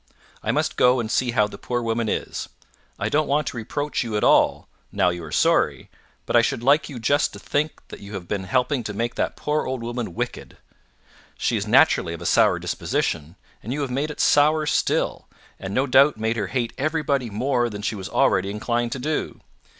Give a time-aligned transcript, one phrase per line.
[0.41, 2.49] I must go and see how the poor woman is.
[2.97, 5.91] I don't want to reproach you at all, now you are sorry,
[6.25, 9.13] but I should like you just to think that you have been helping to make
[9.13, 10.57] that poor old woman wicked.
[11.37, 15.27] She is naturally of a sour disposition, and you have made it sourer still,
[15.59, 19.41] and no doubt made her hate everybody more than she was already inclined to do.